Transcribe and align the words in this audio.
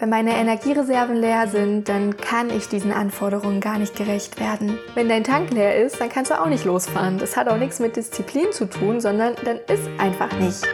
Wenn 0.00 0.08
meine 0.08 0.34
Energiereserven 0.34 1.16
leer 1.16 1.46
sind, 1.46 1.90
dann 1.90 2.16
kann 2.16 2.48
ich 2.48 2.68
diesen 2.68 2.90
Anforderungen 2.90 3.60
gar 3.60 3.76
nicht 3.76 3.94
gerecht 3.94 4.40
werden. 4.40 4.78
Wenn 4.94 5.10
dein 5.10 5.24
Tank 5.24 5.50
leer 5.50 5.76
ist, 5.76 6.00
dann 6.00 6.08
kannst 6.08 6.30
du 6.30 6.40
auch 6.40 6.46
nicht 6.46 6.64
losfahren. 6.64 7.18
Das 7.18 7.36
hat 7.36 7.48
auch 7.48 7.58
nichts 7.58 7.80
mit 7.80 7.96
Disziplin 7.96 8.50
zu 8.50 8.64
tun, 8.64 9.02
sondern 9.02 9.34
dann 9.44 9.58
ist 9.68 9.86
einfach 9.98 10.32
nicht. 10.38 10.66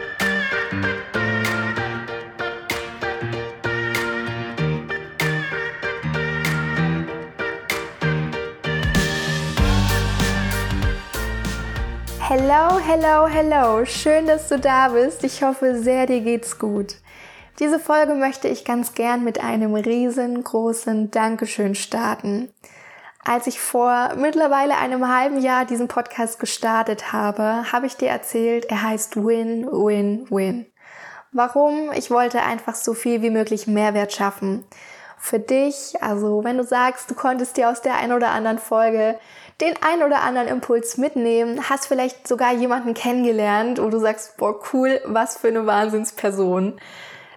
Hello, 12.21 12.79
hello, 12.79 13.27
hello. 13.27 13.83
Schön, 13.83 14.25
dass 14.25 14.47
du 14.47 14.57
da 14.57 14.87
bist. 14.87 15.25
Ich 15.25 15.43
hoffe 15.43 15.77
sehr, 15.77 16.05
dir 16.05 16.21
geht's 16.21 16.57
gut. 16.57 16.95
Diese 17.59 17.79
Folge 17.79 18.13
möchte 18.13 18.47
ich 18.47 18.65
ganz 18.65 18.93
gern 18.93 19.23
mit 19.23 19.43
einem 19.43 19.73
riesengroßen 19.73 21.09
Dankeschön 21.09 21.73
starten. 21.73 22.53
Als 23.25 23.47
ich 23.47 23.59
vor 23.59 24.13
mittlerweile 24.15 24.77
einem 24.77 25.07
halben 25.07 25.39
Jahr 25.39 25.65
diesen 25.65 25.87
Podcast 25.87 26.39
gestartet 26.39 27.11
habe, 27.11 27.71
habe 27.71 27.87
ich 27.87 27.97
dir 27.97 28.09
erzählt, 28.09 28.65
er 28.69 28.83
heißt 28.83 29.15
Win, 29.17 29.65
Win, 29.71 30.27
Win. 30.29 30.67
Warum? 31.31 31.91
Ich 31.95 32.11
wollte 32.11 32.43
einfach 32.43 32.75
so 32.75 32.93
viel 32.93 33.23
wie 33.23 33.31
möglich 33.31 33.65
Mehrwert 33.65 34.13
schaffen. 34.13 34.63
Für 35.17 35.39
dich, 35.39 35.95
also 35.99 36.43
wenn 36.43 36.59
du 36.59 36.63
sagst, 36.63 37.09
du 37.09 37.15
konntest 37.15 37.57
dir 37.57 37.71
aus 37.71 37.81
der 37.81 37.95
ein 37.95 38.11
oder 38.11 38.29
anderen 38.29 38.59
Folge 38.59 39.17
den 39.61 39.73
ein 39.81 40.03
oder 40.03 40.21
anderen 40.21 40.47
Impuls 40.47 40.97
mitnehmen, 40.97 41.67
hast 41.67 41.87
vielleicht 41.87 42.27
sogar 42.27 42.53
jemanden 42.53 42.93
kennengelernt, 42.93 43.81
wo 43.81 43.89
du 43.89 43.97
sagst, 43.97 44.37
boah, 44.37 44.59
cool, 44.71 45.01
was 45.05 45.37
für 45.37 45.47
eine 45.47 45.65
Wahnsinnsperson. 45.65 46.79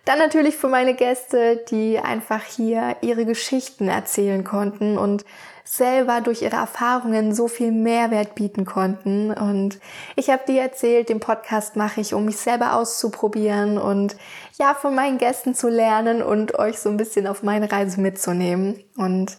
Dann 0.04 0.18
natürlich 0.18 0.56
für 0.56 0.68
meine 0.68 0.94
Gäste, 0.94 1.64
die 1.70 1.98
einfach 1.98 2.42
hier 2.42 2.96
ihre 3.02 3.24
Geschichten 3.24 3.88
erzählen 3.88 4.44
konnten 4.44 4.96
und 4.98 5.24
selber 5.70 6.20
durch 6.20 6.42
ihre 6.42 6.56
Erfahrungen 6.56 7.32
so 7.32 7.46
viel 7.46 7.70
Mehrwert 7.70 8.34
bieten 8.34 8.64
konnten. 8.64 9.30
Und 9.30 9.78
ich 10.16 10.28
habe 10.28 10.42
dir 10.46 10.62
erzählt, 10.62 11.08
den 11.08 11.20
Podcast 11.20 11.76
mache 11.76 12.00
ich, 12.00 12.12
um 12.12 12.24
mich 12.24 12.38
selber 12.38 12.74
auszuprobieren 12.74 13.78
und 13.78 14.16
ja, 14.58 14.74
von 14.74 14.96
meinen 14.96 15.18
Gästen 15.18 15.54
zu 15.54 15.68
lernen 15.68 16.22
und 16.22 16.58
euch 16.58 16.80
so 16.80 16.88
ein 16.88 16.96
bisschen 16.96 17.28
auf 17.28 17.44
meine 17.44 17.70
Reise 17.70 18.00
mitzunehmen. 18.00 18.82
Und 18.96 19.38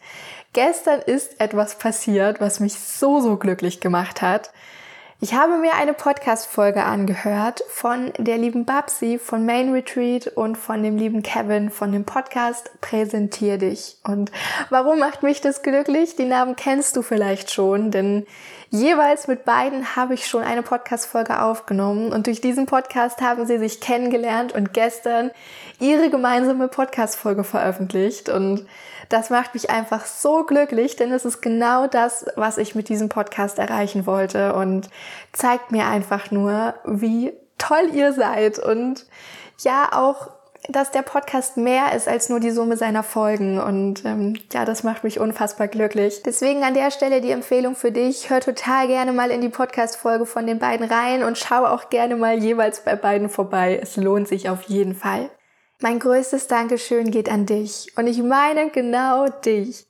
gestern 0.54 1.02
ist 1.02 1.42
etwas 1.42 1.78
passiert, 1.78 2.40
was 2.40 2.62
mich 2.62 2.76
so, 2.76 3.20
so 3.20 3.36
glücklich 3.36 3.82
gemacht 3.82 4.22
hat. 4.22 4.52
Ich 5.24 5.36
habe 5.36 5.58
mir 5.58 5.76
eine 5.76 5.94
Podcast-Folge 5.94 6.84
angehört 6.84 7.64
von 7.68 8.12
der 8.18 8.40
lieben 8.40 8.66
Babsi 8.66 9.20
von 9.20 9.46
Main 9.46 9.72
Retreat 9.72 10.26
und 10.26 10.56
von 10.58 10.82
dem 10.82 10.98
lieben 10.98 11.22
Kevin 11.22 11.70
von 11.70 11.92
dem 11.92 12.06
Podcast 12.06 12.72
Präsentier 12.82 13.60
dich. 13.60 13.98
Und 14.04 14.32
warum 14.72 14.98
macht 14.98 15.22
mich 15.22 15.40
das 15.40 15.62
glücklich? 15.62 16.16
Die 16.16 16.26
Namen 16.26 16.56
kennst 16.56 16.98
du 16.98 17.04
vielleicht 17.04 17.52
schon, 17.52 17.92
denn 17.92 18.26
jeweils 18.72 19.28
mit 19.28 19.46
beiden 19.46 19.96
habe 19.96 20.16
ich 20.16 20.26
schon 20.26 20.42
eine 20.42 20.64
Podcast-Folge 20.64 21.44
aufgenommen 21.44 22.12
und 22.12 22.26
durch 22.26 22.42
diesen 22.42 22.66
Podcast 22.66 23.22
haben 23.22 23.46
sie 23.46 23.60
sich 23.60 23.80
kennengelernt 23.80 24.54
und 24.54 24.74
gestern 24.74 25.30
ihre 25.80 26.10
gemeinsame 26.10 26.68
Podcast-Folge 26.68 27.44
veröffentlicht 27.44 28.28
und 28.30 28.66
das 29.12 29.30
macht 29.30 29.54
mich 29.54 29.70
einfach 29.70 30.06
so 30.06 30.44
glücklich, 30.44 30.96
denn 30.96 31.12
es 31.12 31.26
ist 31.26 31.42
genau 31.42 31.88
das, 31.88 32.26
was 32.36 32.58
ich 32.58 32.76
mit 32.76 32.90
diesem 32.90 33.10
Podcast 33.10 33.60
erreichen 33.60 34.06
wollte 34.06 34.54
und 34.56 34.90
zeigt 35.34 35.72
mir 35.72 35.88
einfach 35.88 36.32
nur, 36.32 36.76
wie 36.86 37.34
toll 37.58 37.90
ihr 37.94 38.14
seid 38.14 38.60
und 38.60 39.06
ja 39.60 39.90
auch 39.94 40.30
dass 40.70 40.92
der 40.92 41.02
Podcast 41.02 41.58
mehr 41.58 41.94
ist 41.96 42.08
als 42.08 42.30
nur 42.30 42.40
die 42.40 42.52
Summe 42.52 42.78
seiner 42.78 43.04
Folgen. 43.04 43.60
Und 43.60 44.06
ähm, 44.06 44.38
ja, 44.54 44.66
das 44.66 44.84
macht 44.84 45.04
mich 45.04 45.20
unfassbar 45.20 45.68
glücklich. 45.68 46.22
Deswegen 46.24 46.64
an 46.64 46.74
der 46.74 46.92
Stelle 46.92 47.22
die 47.22 47.32
Empfehlung 47.32 47.76
für 47.76 47.92
dich. 47.92 48.30
Hör 48.30 48.42
total 48.42 48.88
gerne 48.88 49.12
mal 49.12 49.32
in 49.32 49.42
die 49.42 49.50
Podcast-Folge 49.50 50.26
von 50.26 50.46
den 50.46 50.60
beiden 50.60 50.86
rein 50.86 51.24
und 51.24 51.38
schau 51.38 51.66
auch 51.66 51.90
gerne 51.90 52.16
mal 52.16 52.38
jeweils 52.38 52.82
bei 52.82 52.96
beiden 52.96 53.30
vorbei. 53.30 53.80
Es 53.82 53.98
lohnt 53.98 54.28
sich 54.28 54.50
auf 54.50 54.64
jeden 54.64 54.94
Fall. 54.94 55.30
Mein 55.84 55.98
größtes 55.98 56.46
Dankeschön 56.46 57.10
geht 57.10 57.28
an 57.28 57.48
dich. 57.48 57.92
Und 57.96 58.06
ich 58.06 58.22
meine 58.22 58.70
genau 58.70 59.28
dich. 59.30 59.88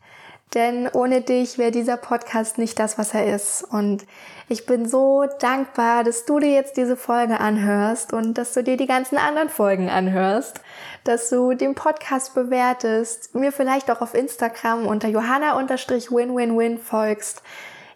Denn 0.54 0.88
ohne 0.88 1.20
dich 1.20 1.58
wäre 1.58 1.72
dieser 1.72 1.98
Podcast 1.98 2.58
nicht 2.58 2.80
das, 2.80 2.98
was 2.98 3.14
er 3.14 3.36
ist. 3.36 3.64
Und 3.64 4.06
ich 4.48 4.66
bin 4.66 4.88
so 4.88 5.26
dankbar, 5.40 6.06
dass 6.06 6.24
du 6.24 6.40
dir 6.40 6.52
jetzt 6.54 6.78
diese 6.78 6.96
Folge 6.96 7.42
anhörst 7.42 8.14
und 8.14 8.38
dass 8.38 8.54
du 8.54 8.64
dir 8.64 8.78
die 8.78 8.88
ganzen 8.88 9.18
anderen 9.18 9.50
Folgen 9.50 9.90
anhörst, 9.90 10.62
dass 11.04 11.30
du 11.30 11.56
den 11.56 11.76
Podcast 11.76 12.36
bewertest, 12.36 13.36
mir 13.36 13.52
vielleicht 13.52 13.92
auch 13.92 14.00
auf 14.00 14.14
Instagram 14.14 14.88
unter 14.88 15.10
johanna-win-win-win 15.10 16.78
folgst, 16.78 17.44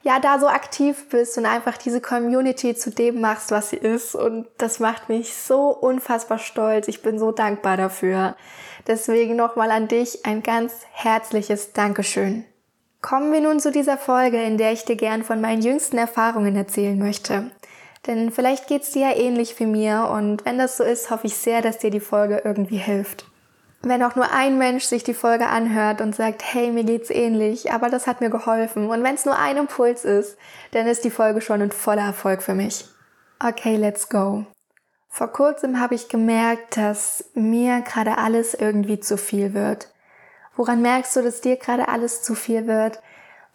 ja 0.05 0.19
da 0.19 0.37
so 0.37 0.47
aktiv 0.47 1.09
bist 1.09 1.35
und 1.39 1.47
einfach 1.47 1.77
diese 1.77 1.99
Community 1.99 2.75
zu 2.75 2.91
dem 2.91 3.21
machst, 3.21 3.49
was 3.49 3.71
sie 3.71 3.77
ist. 3.77 4.13
Und 4.13 4.45
das 4.59 4.79
macht 4.79 5.09
mich 5.09 5.33
so 5.33 5.69
unfassbar 5.69 6.37
stolz. 6.37 6.87
Ich 6.87 7.01
bin 7.01 7.17
so 7.17 7.31
dankbar 7.31 7.75
dafür. 7.75 8.35
Deswegen 8.85 9.35
nochmal 9.35 9.71
an 9.71 9.87
dich 9.87 10.23
ein 10.23 10.43
ganz 10.43 10.73
herzliches 10.91 11.73
Dankeschön. 11.73 12.45
Kommen 13.01 13.33
wir 13.33 13.41
nun 13.41 13.59
zu 13.59 13.71
dieser 13.71 13.97
Folge, 13.97 14.41
in 14.41 14.59
der 14.59 14.73
ich 14.73 14.85
dir 14.85 14.95
gern 14.95 15.23
von 15.23 15.41
meinen 15.41 15.63
jüngsten 15.63 15.97
Erfahrungen 15.97 16.55
erzählen 16.55 16.97
möchte. 16.97 17.49
Denn 18.05 18.31
vielleicht 18.31 18.67
geht's 18.67 18.91
dir 18.91 19.09
ja 19.09 19.15
ähnlich 19.15 19.59
wie 19.59 19.65
mir 19.65 20.09
und 20.13 20.45
wenn 20.45 20.59
das 20.59 20.77
so 20.77 20.83
ist, 20.83 21.09
hoffe 21.09 21.25
ich 21.25 21.35
sehr, 21.35 21.63
dass 21.63 21.79
dir 21.79 21.89
die 21.89 21.99
Folge 21.99 22.43
irgendwie 22.45 22.77
hilft 22.77 23.25
wenn 23.89 24.03
auch 24.03 24.15
nur 24.15 24.31
ein 24.31 24.57
Mensch 24.57 24.85
sich 24.85 25.03
die 25.03 25.13
Folge 25.13 25.47
anhört 25.47 26.01
und 26.01 26.15
sagt, 26.15 26.43
hey, 26.43 26.71
mir 26.71 26.83
geht's 26.83 27.09
ähnlich, 27.09 27.71
aber 27.71 27.89
das 27.89 28.07
hat 28.07 28.21
mir 28.21 28.29
geholfen. 28.29 28.89
Und 28.89 29.03
wenn 29.03 29.15
es 29.15 29.25
nur 29.25 29.37
ein 29.37 29.57
Impuls 29.57 30.05
ist, 30.05 30.37
dann 30.71 30.87
ist 30.87 31.03
die 31.03 31.11
Folge 31.11 31.41
schon 31.41 31.61
ein 31.61 31.71
voller 31.71 32.05
Erfolg 32.05 32.41
für 32.41 32.55
mich. 32.55 32.85
Okay, 33.39 33.75
let's 33.75 34.09
go. 34.09 34.45
Vor 35.09 35.27
kurzem 35.27 35.79
habe 35.79 35.95
ich 35.95 36.09
gemerkt, 36.09 36.77
dass 36.77 37.25
mir 37.33 37.81
gerade 37.81 38.17
alles 38.17 38.53
irgendwie 38.53 38.99
zu 38.99 39.17
viel 39.17 39.53
wird. 39.53 39.89
Woran 40.55 40.81
merkst 40.81 41.15
du, 41.15 41.21
dass 41.21 41.41
dir 41.41 41.57
gerade 41.57 41.87
alles 41.87 42.21
zu 42.21 42.35
viel 42.35 42.67
wird? 42.67 43.01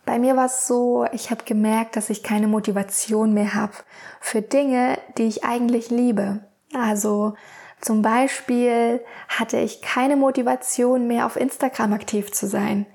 Bei 0.07 0.19
mir 0.19 0.37
war 0.37 0.47
es 0.47 0.67
so, 0.67 1.07
ich 1.13 1.31
habe 1.31 1.45
gemerkt, 1.45 1.97
dass 1.97 2.11
ich 2.11 2.23
keine 2.23 2.47
Motivation 2.47 3.35
mehr 3.35 3.55
habe 3.55 3.75
für 4.21 4.43
Dinge, 4.43 4.99
die 5.19 5.29
ich 5.29 5.45
eigentlich 5.45 5.91
liebe. 5.91 6.41
Also 6.75 7.35
zum 7.81 8.03
Beispiel 8.03 9.01
hatte 9.29 9.59
ich 9.59 9.83
keine 9.83 10.17
Motivation 10.17 11.07
mehr 11.07 11.27
auf 11.27 11.37
Instagram 11.37 11.93
aktiv 11.93 12.31
zu 12.33 12.47
sein. 12.47 12.87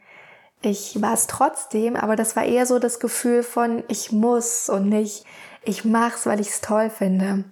Ich 0.61 1.01
war 1.01 1.13
es 1.13 1.27
trotzdem, 1.27 1.95
aber 1.95 2.15
das 2.15 2.35
war 2.35 2.43
eher 2.43 2.65
so 2.65 2.79
das 2.79 2.99
Gefühl 2.99 3.43
von 3.43 3.83
ich 3.87 4.11
muss 4.11 4.69
und 4.69 4.89
nicht 4.89 5.25
ich 5.63 5.85
mach's, 5.85 6.25
weil 6.25 6.39
ich 6.39 6.49
es 6.49 6.61
toll 6.61 6.89
finde. 6.89 7.43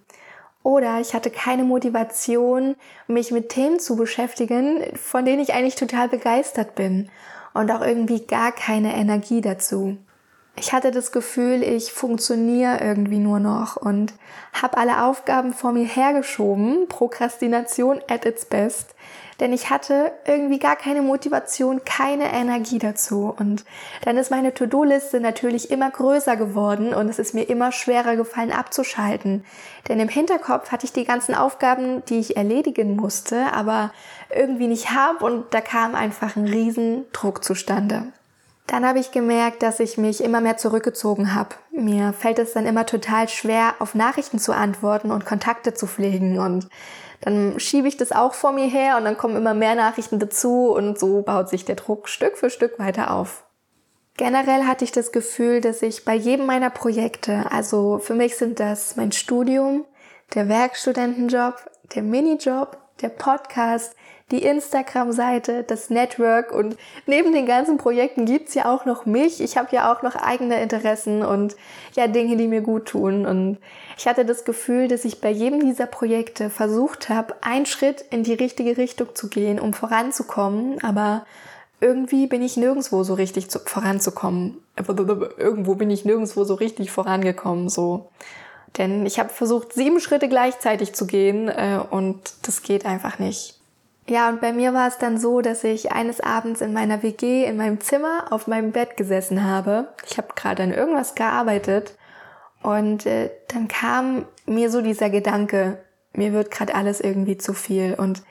Oder 0.62 1.00
ich 1.02 1.14
hatte 1.14 1.30
keine 1.30 1.64
Motivation, 1.64 2.76
mich 3.08 3.32
mit 3.32 3.50
Themen 3.50 3.80
zu 3.80 3.96
beschäftigen, 3.96 4.82
von 4.96 5.26
denen 5.26 5.42
ich 5.42 5.54
eigentlich 5.54 5.76
total 5.76 6.08
begeistert 6.08 6.76
bin 6.76 7.10
und 7.54 7.70
auch 7.72 7.82
irgendwie 7.82 8.26
gar 8.26 8.52
keine 8.52 8.96
Energie 8.96 9.42
dazu 9.42 9.98
ich 10.56 10.72
hatte 10.72 10.92
das 10.92 11.12
Gefühl, 11.12 11.64
ich 11.64 11.92
funktioniere 11.92 12.78
irgendwie 12.80 13.18
nur 13.18 13.40
noch 13.40 13.76
und 13.76 14.14
habe 14.62 14.78
alle 14.78 15.04
Aufgaben 15.04 15.54
vor 15.54 15.72
mir 15.72 15.86
hergeschoben. 15.86 16.88
Prokrastination 16.88 18.02
at 18.08 18.26
its 18.26 18.46
best. 18.46 18.94
Denn 19.40 19.52
ich 19.52 19.72
hatte 19.72 20.12
irgendwie 20.28 20.60
gar 20.60 20.76
keine 20.76 21.02
Motivation, 21.02 21.84
keine 21.84 22.32
Energie 22.32 22.78
dazu. 22.78 23.34
Und 23.36 23.66
dann 24.04 24.16
ist 24.16 24.30
meine 24.30 24.54
To-Do-Liste 24.54 25.20
natürlich 25.20 25.72
immer 25.72 25.90
größer 25.90 26.36
geworden 26.36 26.94
und 26.94 27.10
es 27.10 27.18
ist 27.18 27.34
mir 27.34 27.50
immer 27.50 27.72
schwerer 27.72 28.16
gefallen 28.16 28.52
abzuschalten. 28.52 29.44
Denn 29.88 30.00
im 30.00 30.08
Hinterkopf 30.08 30.72
hatte 30.72 30.86
ich 30.86 30.94
die 30.94 31.04
ganzen 31.04 31.34
Aufgaben, 31.34 32.06
die 32.06 32.20
ich 32.20 32.38
erledigen 32.38 32.96
musste, 32.96 33.52
aber 33.54 33.92
irgendwie 34.34 34.68
nicht 34.68 34.92
habe 34.92 35.26
und 35.26 35.52
da 35.52 35.62
kam 35.62 35.96
einfach 35.96 36.36
ein 36.36 36.48
riesen 36.48 37.06
Druck 37.12 37.44
zustande. 37.44 38.14
Dann 38.74 38.88
habe 38.88 38.98
ich 38.98 39.12
gemerkt, 39.12 39.62
dass 39.62 39.80
ich 39.80 40.00
mich 40.00 40.24
immer 40.24 40.42
mehr 40.42 40.58
zurückgezogen 40.58 41.36
habe. 41.36 41.50
Mir 41.70 42.12
fällt 42.12 42.40
es 42.40 42.54
dann 42.54 42.66
immer 42.66 42.88
total 42.88 43.30
schwer, 43.30 43.76
auf 43.78 43.94
Nachrichten 43.94 44.40
zu 44.40 44.52
antworten 44.52 45.12
und 45.12 45.28
Kontakte 45.28 45.76
zu 45.76 45.86
pflegen. 45.86 46.40
Und 46.40 46.70
dann 47.22 47.60
schiebe 47.60 47.88
ich 47.88 47.98
das 47.98 48.12
auch 48.12 48.34
vor 48.34 48.52
mir 48.52 48.66
her 48.66 48.98
und 48.98 49.06
dann 49.06 49.16
kommen 49.16 49.36
immer 49.36 49.54
mehr 49.54 49.76
Nachrichten 49.76 50.18
dazu 50.18 50.74
und 50.74 50.98
so 50.98 51.22
baut 51.22 51.50
sich 51.50 51.66
der 51.66 51.76
Druck 51.76 52.10
Stück 52.10 52.36
für 52.36 52.50
Stück 52.50 52.80
weiter 52.80 53.14
auf. 53.14 53.44
Generell 54.18 54.64
hatte 54.64 54.86
ich 54.86 54.92
das 54.92 55.12
Gefühl, 55.12 55.62
dass 55.62 55.84
ich 55.84 56.04
bei 56.04 56.16
jedem 56.16 56.48
meiner 56.48 56.72
Projekte, 56.72 57.52
also 57.52 58.00
für 58.00 58.16
mich 58.16 58.38
sind 58.38 58.60
das 58.60 58.96
mein 58.96 59.12
Studium, 59.12 59.86
der 60.34 60.50
Werkstudentenjob, 60.50 61.58
der 61.94 62.02
Minijob, 62.02 62.76
der 63.02 63.10
Podcast, 63.10 63.96
die 64.32 64.44
Instagram-Seite, 64.44 65.64
das 65.64 65.90
Network 65.90 66.52
und 66.52 66.78
neben 67.06 67.34
den 67.34 67.46
ganzen 67.46 67.78
Projekten 67.78 68.26
gibt's 68.26 68.54
ja 68.54 68.74
auch 68.74 68.86
noch 68.86 69.06
mich. 69.06 69.42
Ich 69.42 69.58
habe 69.58 69.76
ja 69.76 69.94
auch 69.94 70.02
noch 70.02 70.16
eigene 70.16 70.62
Interessen 70.62 71.24
und 71.24 71.56
ja 71.96 72.08
Dinge, 72.08 72.38
die 72.38 72.48
mir 72.48 72.62
gut 72.62 72.86
tun. 72.86 73.26
Und 73.26 73.60
ich 73.98 74.08
hatte 74.08 74.26
das 74.26 74.44
Gefühl, 74.46 74.88
dass 74.88 75.06
ich 75.06 75.22
bei 75.22 75.30
jedem 75.30 75.60
dieser 75.60 75.86
Projekte 75.86 76.50
versucht 76.50 77.10
habe, 77.10 77.36
einen 77.42 77.66
Schritt 77.66 78.04
in 78.10 78.24
die 78.24 78.34
richtige 78.34 78.78
Richtung 78.78 79.14
zu 79.14 79.30
gehen, 79.30 79.60
um 79.60 79.74
voranzukommen. 79.74 80.84
Aber 80.84 81.26
irgendwie 81.80 82.28
bin 82.28 82.42
ich 82.42 82.58
nirgendwo 82.58 83.04
so 83.04 83.14
richtig 83.14 83.52
zu, 83.52 83.60
voranzukommen. 83.60 84.58
Irgendwo 85.38 85.76
bin 85.76 85.92
ich 85.92 86.06
nirgendwo 86.06 86.44
so 86.44 86.56
richtig 86.56 86.92
vorangekommen. 86.92 87.70
So. 87.70 88.10
Denn 88.78 89.06
ich 89.06 89.20
habe 89.20 89.30
versucht, 89.30 89.74
sieben 89.74 90.00
Schritte 90.00 90.28
gleichzeitig 90.28 90.94
zu 90.94 91.06
gehen 91.06 91.48
äh, 91.48 91.80
und 91.90 92.20
das 92.42 92.64
geht 92.64 92.86
einfach 92.86 93.20
nicht. 93.20 93.60
Ja, 94.08 94.30
und 94.30 94.42
bei 94.42 94.52
mir 94.52 94.74
war 94.74 94.88
es 94.88 94.98
dann 94.98 95.18
so, 95.18 95.42
dass 95.42 95.64
ich 95.64 95.92
eines 95.92 96.20
Abends 96.20 96.60
in 96.60 96.74
meiner 96.74 97.04
WG 97.04 97.46
in 97.46 97.56
meinem 97.56 97.80
Zimmer 97.80 98.26
auf 98.32 98.48
meinem 98.48 98.72
Bett 98.72 98.98
gesessen 98.98 99.46
habe. 99.46 99.94
Ich 100.10 100.18
habe 100.18 100.30
gerade 100.36 100.64
an 100.64 100.74
irgendwas 100.74 101.16
gearbeitet 101.16 101.96
und 102.62 103.06
äh, 103.06 103.30
dann 103.48 103.68
kam 103.68 104.26
mir 104.46 104.70
so 104.70 104.82
dieser 104.82 105.10
Gedanke, 105.10 105.78
mir 106.14 106.34
wird 106.34 106.52
gerade 106.52 106.76
alles 106.76 107.00
irgendwie 107.00 107.38
zu 107.38 107.54
viel. 107.54 107.94
Und 107.94 108.24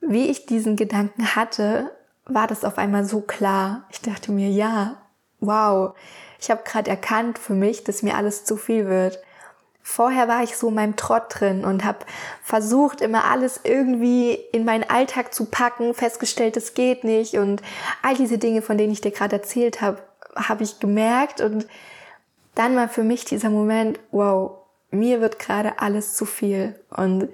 wie 0.00 0.28
ich 0.28 0.46
diesen 0.46 0.76
Gedanken 0.76 1.34
hatte, 1.34 1.90
war 2.24 2.46
das 2.46 2.64
auf 2.64 2.78
einmal 2.78 3.04
so 3.04 3.20
klar. 3.20 3.84
Ich 3.90 4.00
dachte 4.00 4.32
mir, 4.32 4.48
ja, 4.48 4.96
wow, 5.40 5.94
ich 6.38 6.50
habe 6.50 6.62
gerade 6.64 6.90
erkannt 6.90 7.38
für 7.38 7.54
mich, 7.54 7.84
dass 7.84 8.02
mir 8.02 8.16
alles 8.16 8.44
zu 8.44 8.56
viel 8.56 8.86
wird. 8.86 9.20
Vorher 9.82 10.28
war 10.28 10.42
ich 10.42 10.56
so 10.56 10.68
in 10.68 10.74
meinem 10.74 10.96
Trott 10.96 11.24
drin 11.28 11.64
und 11.64 11.84
habe 11.84 11.98
versucht, 12.42 13.00
immer 13.00 13.24
alles 13.24 13.60
irgendwie 13.64 14.34
in 14.52 14.64
meinen 14.64 14.88
Alltag 14.88 15.34
zu 15.34 15.46
packen, 15.46 15.94
festgestellt, 15.94 16.56
es 16.56 16.74
geht 16.74 17.02
nicht 17.02 17.34
und 17.34 17.62
all 18.02 18.14
diese 18.14 18.38
Dinge, 18.38 18.62
von 18.62 18.78
denen 18.78 18.92
ich 18.92 19.00
dir 19.00 19.10
gerade 19.10 19.36
erzählt 19.36 19.80
habe, 19.80 19.98
habe 20.36 20.62
ich 20.62 20.78
gemerkt 20.78 21.40
und 21.40 21.66
dann 22.54 22.76
war 22.76 22.88
für 22.88 23.02
mich 23.02 23.24
dieser 23.24 23.50
Moment, 23.50 23.98
wow, 24.10 24.58
mir 24.90 25.20
wird 25.20 25.38
gerade 25.38 25.78
alles 25.80 26.14
zu 26.14 26.24
viel 26.24 26.78
und 26.90 27.28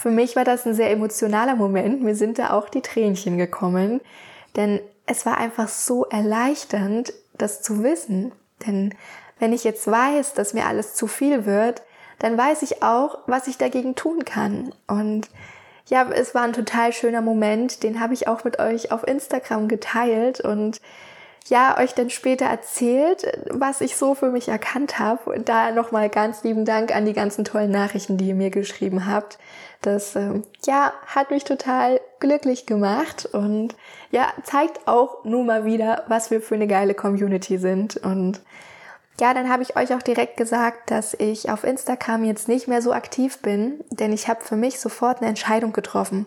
für 0.00 0.10
mich 0.10 0.34
war 0.34 0.44
das 0.44 0.66
ein 0.66 0.72
sehr 0.72 0.90
emotionaler 0.90 1.56
Moment. 1.56 2.02
Mir 2.02 2.14
sind 2.14 2.38
da 2.38 2.54
auch 2.54 2.70
die 2.70 2.80
Tränchen 2.80 3.36
gekommen, 3.36 4.00
denn 4.56 4.80
es 5.04 5.26
war 5.26 5.36
einfach 5.36 5.68
so 5.68 6.06
erleichternd, 6.06 7.12
das 7.34 7.60
zu 7.60 7.82
wissen. 7.82 8.32
Denn 8.66 8.94
wenn 9.38 9.52
ich 9.52 9.62
jetzt 9.62 9.86
weiß, 9.86 10.32
dass 10.32 10.54
mir 10.54 10.64
alles 10.64 10.94
zu 10.94 11.06
viel 11.06 11.44
wird, 11.44 11.82
dann 12.20 12.38
weiß 12.38 12.62
ich 12.62 12.82
auch, 12.82 13.18
was 13.26 13.48
ich 13.48 13.58
dagegen 13.58 13.96
tun 13.96 14.24
kann. 14.24 14.72
Und 14.86 15.28
ja, 15.88 16.08
es 16.08 16.34
war 16.34 16.42
ein 16.42 16.52
total 16.52 16.92
schöner 16.92 17.22
Moment, 17.22 17.82
den 17.82 17.98
habe 17.98 18.14
ich 18.14 18.28
auch 18.28 18.44
mit 18.44 18.60
euch 18.60 18.92
auf 18.92 19.06
Instagram 19.06 19.66
geteilt 19.66 20.40
und 20.40 20.80
ja, 21.48 21.78
euch 21.78 21.94
dann 21.94 22.10
später 22.10 22.44
erzählt, 22.44 23.26
was 23.50 23.80
ich 23.80 23.96
so 23.96 24.14
für 24.14 24.30
mich 24.30 24.48
erkannt 24.48 24.98
habe. 24.98 25.30
Und 25.30 25.48
da 25.48 25.72
nochmal 25.72 26.08
ganz 26.08 26.44
lieben 26.44 26.64
Dank 26.64 26.94
an 26.94 27.06
die 27.06 27.14
ganzen 27.14 27.44
tollen 27.44 27.70
Nachrichten, 27.70 28.18
die 28.18 28.28
ihr 28.28 28.34
mir 28.34 28.50
geschrieben 28.50 29.06
habt. 29.06 29.38
Das, 29.80 30.14
ähm, 30.14 30.44
ja, 30.66 30.92
hat 31.06 31.30
mich 31.30 31.44
total 31.44 32.00
glücklich 32.20 32.66
gemacht 32.66 33.26
und 33.32 33.74
ja, 34.10 34.28
zeigt 34.44 34.86
auch 34.86 35.24
nur 35.24 35.42
mal 35.42 35.64
wieder, 35.64 36.04
was 36.06 36.30
wir 36.30 36.42
für 36.42 36.54
eine 36.54 36.66
geile 36.66 36.94
Community 36.94 37.56
sind 37.56 37.96
und 37.96 38.40
ja, 39.20 39.34
dann 39.34 39.50
habe 39.50 39.62
ich 39.62 39.76
euch 39.76 39.94
auch 39.94 40.02
direkt 40.02 40.36
gesagt, 40.36 40.90
dass 40.90 41.14
ich 41.14 41.50
auf 41.50 41.64
Instagram 41.64 42.24
jetzt 42.24 42.48
nicht 42.48 42.68
mehr 42.68 42.82
so 42.82 42.92
aktiv 42.92 43.38
bin, 43.38 43.84
denn 43.90 44.12
ich 44.12 44.28
habe 44.28 44.42
für 44.42 44.56
mich 44.56 44.80
sofort 44.80 45.18
eine 45.18 45.28
Entscheidung 45.28 45.72
getroffen. 45.72 46.26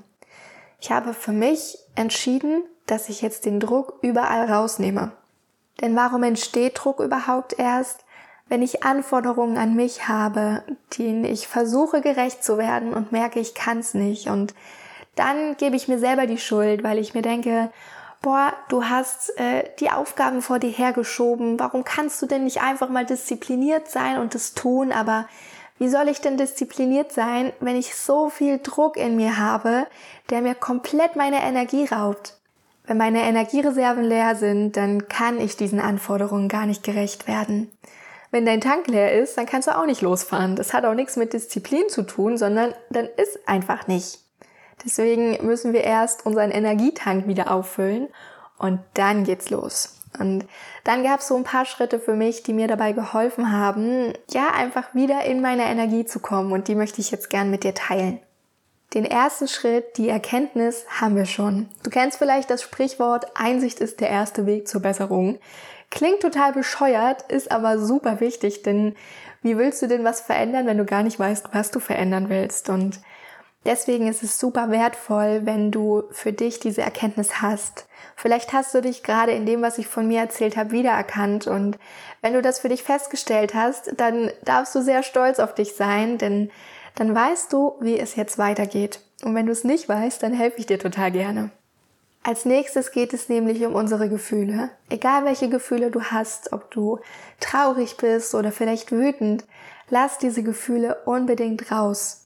Ich 0.80 0.92
habe 0.92 1.13
für 1.13 1.31
mich 1.31 1.78
entschieden, 1.95 2.63
dass 2.86 3.10
ich 3.10 3.22
jetzt 3.22 3.45
den 3.45 3.60
Druck 3.60 4.00
überall 4.01 4.51
rausnehme. 4.51 5.12
Denn 5.81 5.95
warum 5.95 6.24
entsteht 6.24 6.74
Druck 6.75 7.00
überhaupt 7.00 7.57
erst, 7.57 8.06
wenn 8.48 8.62
ich 8.62 8.84
Anforderungen 8.84 9.57
an 9.57 9.75
mich 9.75 10.07
habe, 10.07 10.63
denen 10.98 11.24
ich 11.24 11.48
versuche 11.48 12.01
gerecht 12.01 12.44
zu 12.44 12.57
werden 12.57 12.94
und 12.94 13.12
merke, 13.12 13.39
ich 13.39 13.56
kann 13.56 13.80
es 13.80 13.94
nicht. 13.94 14.28
Und 14.28 14.54
dann 15.16 15.57
gebe 15.57 15.75
ich 15.75 15.88
mir 15.88 15.98
selber 15.98 16.28
die 16.28 16.38
Schuld, 16.38 16.84
weil 16.84 17.00
ich 17.00 17.13
mir 17.13 17.22
denke, 17.22 17.72
boah, 18.24 18.54
du 18.70 18.86
hast 18.86 19.38
äh, 19.38 19.70
die 19.80 19.92
Aufgaben 19.92 20.42
vor 20.42 20.58
dir 20.58 20.72
hergeschoben, 20.72 21.60
warum 21.60 21.84
kannst 21.84 22.20
du 22.24 22.25
denn 22.25 22.46
nicht 22.46 22.64
einfach 22.64 22.90
mal 22.90 23.06
diszipliniert 23.06 23.88
sein 23.88 24.18
und 24.18 24.34
es 24.34 24.56
tun, 24.56 24.92
aber 24.92 25.28
wie 25.78 25.90
soll 25.90 26.08
ich 26.08 26.22
denn 26.22 26.38
diszipliniert 26.38 27.12
sein, 27.12 27.52
wenn 27.60 27.75
ich 27.75 27.96
so 27.96 28.30
viel 28.30 28.60
Druck 28.60 28.96
in 28.96 29.16
mir 29.16 29.38
habe, 29.38 29.86
der 30.30 30.42
mir 30.42 30.56
komplett 30.56 31.16
meine 31.16 31.44
Energie 31.44 31.86
raubt? 31.86 32.38
Wenn 32.86 32.98
meine 32.98 33.24
Energiereserven 33.24 34.04
leer 34.04 34.36
sind, 34.36 34.78
dann 34.78 35.08
kann 35.08 35.40
ich 35.40 35.58
diesen 35.58 35.80
Anforderungen 35.80 36.48
gar 36.48 36.66
nicht 36.66 36.84
gerecht 36.84 37.28
werden. 37.28 37.72
Wenn 38.31 38.46
dein 38.46 38.62
Tank 38.62 38.88
leer 38.88 39.14
ist, 39.14 39.38
dann 39.38 39.46
kannst 39.46 39.68
du 39.68 39.78
auch 39.78 39.86
nicht 39.86 40.02
losfahren. 40.02 40.56
Das 40.56 40.74
hat 40.74 40.86
auch 40.86 40.96
nichts 40.96 41.18
mit 41.18 41.34
Disziplin 41.34 41.88
zu 41.90 42.04
tun, 42.04 42.38
sondern 42.38 42.74
dann 42.90 43.08
ist 43.18 43.48
einfach 43.48 43.88
nicht. 43.88 44.23
Deswegen 44.86 45.46
müssen 45.46 45.74
wir 45.74 45.84
erst 45.84 46.25
unseren 46.25 46.52
Energietank 46.52 47.28
wieder 47.28 47.52
auffüllen 47.52 48.10
und 48.58 48.80
dann 48.94 49.24
geht's 49.24 49.50
los. 49.50 50.00
Und 50.20 50.46
dann 50.84 51.04
gab 51.04 51.22
es 51.22 51.28
so 51.28 51.36
ein 51.36 51.44
paar 51.44 51.66
Schritte 51.66 52.00
für 52.00 52.14
mich, 52.14 52.44
die 52.44 52.54
mir 52.54 52.68
dabei 52.68 52.92
geholfen 52.92 53.52
haben, 53.52 54.14
ja, 54.31 54.52
einfach 54.52 54.94
wieder 54.94 55.25
in 55.25 55.42
meine 55.42 55.64
Energie 55.64 56.06
zu 56.06 56.20
kommen 56.20 56.52
und 56.52 56.68
die 56.68 56.75
möchte 56.75 57.02
ich 57.02 57.12
jetzt 57.12 57.30
gern 57.30 57.50
mit 57.50 57.64
dir 57.64 57.74
teilen. 57.74 58.20
Den 58.94 59.06
ersten 59.06 59.48
Schritt, 59.48 59.98
die 59.98 60.10
Erkenntnis, 60.10 60.86
haben 60.88 61.16
wir 61.16 61.25
schon. 61.25 61.68
Du 61.81 61.90
kennst 61.90 62.20
vielleicht 62.20 62.52
das 62.52 62.62
Sprichwort, 62.62 63.25
Einsicht 63.36 63.80
ist 63.80 64.02
der 64.02 64.10
erste 64.10 64.46
Weg 64.46 64.68
zur 64.68 64.84
Besserung. 64.84 65.40
Klingt 65.90 66.22
total 66.22 66.54
bescheuert, 66.54 67.24
ist 67.31 67.52
aber 67.52 67.80
super 67.80 68.20
wichtig, 68.20 68.62
denn 68.62 68.96
wie 69.42 69.58
willst 69.58 69.81
du 69.81 69.88
denn 69.88 70.04
was 70.04 70.22
verändern, 70.22 70.68
wenn 70.68 70.78
du 70.78 70.86
gar 70.86 71.02
nicht 71.02 71.20
weißt, 71.20 71.48
was 71.54 71.72
du 71.72 71.80
verändern 71.80 72.30
willst? 72.30 72.70
Und 72.70 73.00
Deswegen 73.65 74.07
ist 74.07 74.24
es 74.24 74.39
super 74.39 74.71
wertvoll, 74.71 75.42
wenn 75.45 75.71
du 75.71 76.04
für 76.12 76.33
dich 76.33 76.60
diese 76.60 76.81
Erkenntnis 76.81 77.42
hast. 77.42 77.86
Vielleicht 78.15 78.51
hast 78.54 78.74
du 78.74 78.81
dich 78.81 79.04
gerade 79.04 79.31
in 79.31 79.45
dem, 79.45 79.62
was 79.62 79.77
ich 79.77 79.88
von 79.88 80.07
mir 80.07 80.19
erzählt 80.19 80.57
habe, 80.57 80.71
wiedererkannt 80.71 81.48
und 81.48 81.77
wenn 82.21 82.33
du 82.33 82.42
das 82.42 82.60
für 82.60 82.69
dich 82.69 82.83
festgestellt 82.83 83.54
hast, 83.54 83.94
dann 83.98 84.31
darfst 84.44 84.75
du 84.75 84.81
sehr 84.81 85.04
stolz 85.04 85.39
auf 85.39 85.56
dich 85.56 85.75
sein, 85.75 86.18
denn 86.18 86.51
dann 86.95 87.15
weißt 87.15 87.51
du, 87.51 87.75
wie 87.80 87.98
es 87.98 88.15
jetzt 88.15 88.38
weitergeht. 88.38 89.00
Und 89.24 89.36
wenn 89.36 89.45
du 89.45 89.51
es 89.51 89.63
nicht 89.63 89.88
weißt, 89.89 90.21
dann 90.21 90.33
helfe 90.33 90.60
ich 90.60 90.65
dir 90.65 90.80
total 90.80 91.12
gerne. 91.12 91.50
Als 92.25 92.45
nächstes 92.45 92.92
geht 92.92 93.13
es 93.13 93.27
nämlich 93.27 93.65
um 93.65 93.75
unsere 93.75 94.07
Gefühle. 94.07 94.69
Egal 94.89 95.25
welche 95.25 95.50
Gefühle 95.50 95.92
du 95.92 96.01
hast, 96.04 96.54
ob 96.54 96.71
du 96.71 97.00
traurig 97.42 97.98
bist 97.98 98.33
oder 98.33 98.51
vielleicht 98.51 98.92
wütend, 98.92 99.45
lass 99.89 100.19
diese 100.19 100.44
Gefühle 100.44 101.01
unbedingt 101.06 101.69
raus. 101.71 102.23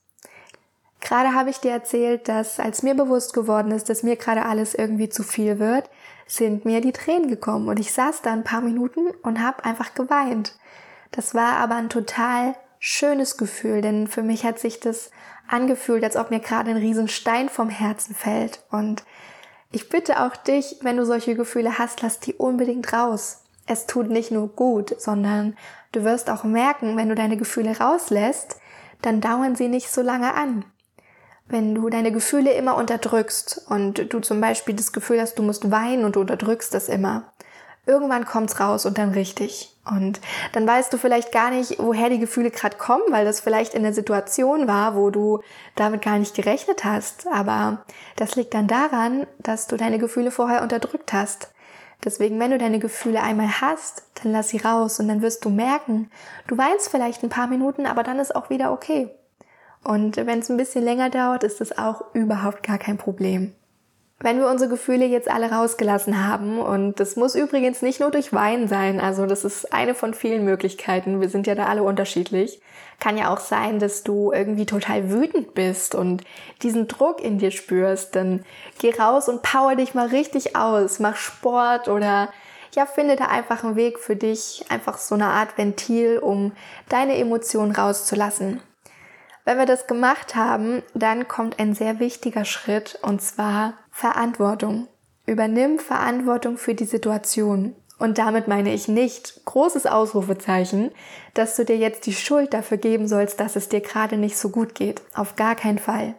Gerade 1.00 1.34
habe 1.34 1.50
ich 1.50 1.60
dir 1.60 1.72
erzählt, 1.72 2.28
dass 2.28 2.60
als 2.60 2.84
mir 2.84 2.96
bewusst 2.96 3.34
geworden 3.34 3.72
ist, 3.72 3.90
dass 3.90 4.04
mir 4.04 4.16
gerade 4.16 4.46
alles 4.46 4.74
irgendwie 4.74 5.10
zu 5.10 5.24
viel 5.24 5.60
wird, 5.60 5.90
sind 6.26 6.66
mir 6.66 6.82
die 6.82 6.92
Tränen 6.92 7.30
gekommen 7.30 7.70
und 7.70 7.80
ich 7.80 7.94
saß 7.94 8.22
da 8.22 8.34
ein 8.34 8.44
paar 8.44 8.62
Minuten 8.62 9.08
und 9.24 9.42
habe 9.42 9.64
einfach 9.64 9.94
geweint. 9.94 10.56
Das 11.12 11.36
war 11.36 11.54
aber 11.58 11.76
ein 11.76 11.90
total 11.90 12.56
schönes 12.80 13.38
Gefühl, 13.38 13.82
denn 13.82 14.08
für 14.08 14.24
mich 14.24 14.44
hat 14.44 14.60
sich 14.60 14.80
das 14.80 15.12
angefühlt, 15.48 16.04
als 16.04 16.18
ob 16.18 16.32
mir 16.32 16.40
gerade 16.40 16.72
ein 16.72 16.78
Riesenstein 16.78 17.50
vom 17.50 17.70
Herzen 17.70 18.14
fällt. 18.14 18.64
Und 18.70 19.04
ich 19.72 19.90
bitte 19.90 20.24
auch 20.24 20.36
dich, 20.36 20.78
wenn 20.82 20.98
du 20.98 21.06
solche 21.06 21.36
Gefühle 21.36 21.78
hast, 21.78 22.02
lass 22.02 22.20
die 22.20 22.34
unbedingt 22.34 22.92
raus. 22.92 23.44
Es 23.66 23.86
tut 23.86 24.10
nicht 24.10 24.32
nur 24.32 24.50
gut, 24.50 25.00
sondern 25.00 25.58
du 25.92 26.04
wirst 26.04 26.30
auch 26.30 26.44
merken, 26.44 26.98
wenn 26.98 27.10
du 27.10 27.16
deine 27.16 27.38
Gefühle 27.38 27.78
rauslässt, 27.78 28.58
dann 29.02 29.22
dauern 29.22 29.56
sie 29.56 29.68
nicht 29.68 29.90
so 29.90 30.02
lange 30.02 30.34
an. 30.34 30.66
Wenn 31.50 31.76
du 31.76 31.90
deine 31.90 32.12
Gefühle 32.12 32.52
immer 32.54 32.76
unterdrückst 32.76 33.68
und 33.70 34.14
du 34.14 34.20
zum 34.20 34.42
Beispiel 34.42 34.76
das 34.76 34.92
Gefühl 34.92 35.22
hast, 35.22 35.40
du 35.40 35.44
musst 35.44 35.72
weinen 35.72 36.04
und 36.04 36.18
du 36.18 36.22
unterdrückst 36.22 36.74
das 36.74 36.90
immer, 36.90 37.32
irgendwann 37.86 38.26
kommt's 38.26 38.60
raus 38.60 38.86
und 38.86 38.98
dann 38.98 39.12
richtig. 39.12 39.74
Und 39.90 40.20
dann 40.52 40.68
weißt 40.68 40.92
du 40.92 40.98
vielleicht 40.98 41.32
gar 41.32 41.50
nicht, 41.50 41.80
woher 41.80 42.10
die 42.10 42.20
Gefühle 42.20 42.52
gerade 42.52 42.78
kommen, 42.78 43.04
weil 43.10 43.24
das 43.24 43.40
vielleicht 43.40 43.74
in 43.74 43.84
der 43.84 43.94
Situation 43.94 44.68
war, 44.68 44.96
wo 44.96 45.10
du 45.10 45.42
damit 45.76 46.02
gar 46.02 46.20
nicht 46.20 46.36
gerechnet 46.36 46.84
hast. 46.84 47.26
Aber 47.28 47.86
das 48.18 48.36
liegt 48.36 48.54
dann 48.54 48.68
daran, 48.68 49.26
dass 49.40 49.68
du 49.68 49.78
deine 49.78 50.00
Gefühle 50.00 50.32
vorher 50.32 50.62
unterdrückt 50.62 51.14
hast. 51.14 51.52
Deswegen, 52.04 52.40
wenn 52.40 52.52
du 52.52 52.58
deine 52.58 52.80
Gefühle 52.80 53.24
einmal 53.24 53.62
hast, 53.62 54.04
dann 54.22 54.34
lass 54.34 54.50
sie 54.50 54.58
raus 54.58 55.00
und 55.00 55.08
dann 55.08 55.22
wirst 55.22 55.46
du 55.46 55.50
merken, 55.50 56.12
du 56.48 56.58
weinst 56.58 56.90
vielleicht 56.90 57.24
ein 57.24 57.30
paar 57.30 57.48
Minuten, 57.48 57.86
aber 57.86 58.04
dann 58.04 58.20
ist 58.20 58.36
auch 58.36 58.50
wieder 58.50 58.72
okay. 58.72 59.10
Und 59.88 60.18
wenn 60.18 60.40
es 60.40 60.50
ein 60.50 60.58
bisschen 60.58 60.84
länger 60.84 61.10
dauert, 61.10 61.46
ist 61.46 61.62
das 61.62 61.78
auch 61.78 62.14
überhaupt 62.14 62.62
gar 62.62 62.78
kein 62.78 62.98
Problem. 62.98 63.54
Wenn 64.20 64.38
wir 64.38 64.50
unsere 64.50 64.70
Gefühle 64.70 65.06
jetzt 65.06 65.32
alle 65.32 65.50
rausgelassen 65.50 66.28
haben, 66.28 66.60
und 66.60 67.00
das 67.00 67.16
muss 67.16 67.36
übrigens 67.36 67.82
nicht 67.82 68.02
nur 68.02 68.12
durch 68.12 68.34
Wein 68.34 68.68
sein, 68.68 69.00
also 69.00 69.26
das 69.26 69.46
ist 69.46 69.72
eine 69.72 69.96
von 69.96 70.14
vielen 70.14 70.44
Möglichkeiten, 70.44 71.22
wir 71.22 71.30
sind 71.30 71.48
ja 71.48 71.56
da 71.56 71.68
alle 71.68 71.84
unterschiedlich, 71.84 72.60
kann 73.00 73.18
ja 73.18 73.34
auch 73.34 73.40
sein, 73.40 73.80
dass 73.80 74.04
du 74.04 74.34
irgendwie 74.34 74.66
total 74.66 75.10
wütend 75.10 75.54
bist 75.54 75.96
und 75.96 76.26
diesen 76.64 76.90
Druck 76.90 77.24
in 77.24 77.38
dir 77.38 77.52
spürst, 77.52 78.14
dann 78.14 78.44
geh 78.80 78.94
raus 78.94 79.30
und 79.30 79.42
power 79.42 79.78
dich 79.78 79.94
mal 79.94 80.08
richtig 80.08 80.58
aus, 80.58 81.00
mach 81.00 81.16
Sport 81.16 81.88
oder 81.88 82.28
ja, 82.76 82.86
finde 82.86 83.16
da 83.16 83.28
einfach 83.28 83.64
einen 83.64 83.78
Weg 83.78 84.00
für 84.00 84.18
dich, 84.18 84.66
einfach 84.68 84.98
so 84.98 85.16
eine 85.16 85.28
Art 85.28 85.58
Ventil, 85.58 86.18
um 86.18 86.52
deine 86.90 87.16
Emotionen 87.16 87.72
rauszulassen. 87.72 88.60
Wenn 89.48 89.60
wir 89.60 89.66
das 89.66 89.88
gemacht 89.88 90.36
haben, 90.36 90.84
dann 90.94 91.30
kommt 91.30 91.58
ein 91.58 91.74
sehr 91.74 92.02
wichtiger 92.02 92.44
Schritt 92.44 93.00
und 93.02 93.22
zwar 93.22 93.76
Verantwortung. 93.92 94.90
Übernimm 95.26 95.80
Verantwortung 95.80 96.58
für 96.58 96.76
die 96.76 96.84
Situation. 96.84 97.74
Und 97.98 98.18
damit 98.18 98.50
meine 98.50 98.74
ich 98.74 98.90
nicht 98.90 99.46
großes 99.46 99.86
Ausrufezeichen, 99.86 100.92
dass 101.34 101.56
du 101.56 101.64
dir 101.64 101.78
jetzt 101.78 102.08
die 102.08 102.14
Schuld 102.14 102.54
dafür 102.54 102.76
geben 102.76 103.08
sollst, 103.08 103.40
dass 103.40 103.56
es 103.56 103.70
dir 103.70 103.80
gerade 103.80 104.18
nicht 104.18 104.38
so 104.38 104.50
gut 104.50 104.76
geht. 104.76 105.02
Auf 105.14 105.38
gar 105.38 105.56
keinen 105.56 105.80
Fall. 105.80 106.16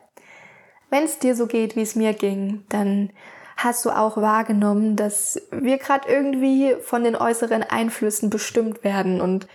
Wenn 0.89 1.05
es 1.05 1.19
dir 1.19 1.37
so 1.37 1.47
geht, 1.47 1.77
wie 1.77 1.83
es 1.83 1.97
mir 1.97 2.15
ging, 2.15 2.65
dann 2.71 3.11
hast 3.59 3.85
du 3.85 3.91
auch 3.91 4.17
wahrgenommen, 4.17 4.97
dass 4.97 5.39
wir 5.51 5.77
gerade 5.77 6.09
irgendwie 6.09 6.77
von 6.81 7.05
den 7.05 7.15
äußeren 7.15 7.63
Einflüssen 7.63 8.31
bestimmt 8.31 8.85
werden 8.85 9.21
und 9.21 9.47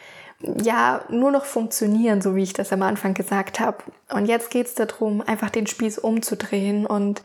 ja 0.44 1.04
nur 1.10 1.32
noch 1.32 1.46
funktionieren, 1.46 2.22
so 2.22 2.36
wie 2.36 2.44
ich 2.44 2.54
das 2.54 2.74
am 2.74 2.82
Anfang 2.82 3.14
gesagt 3.14 3.60
habe. 3.60 3.78
Und 4.12 4.26
jetzt 4.26 4.50
geht 4.50 4.68
es 4.68 4.76
darum, 4.76 5.22
einfach 5.22 5.50
den 5.50 5.68
Spieß 5.68 6.00
umzudrehen 6.00 6.86
und 6.86 7.24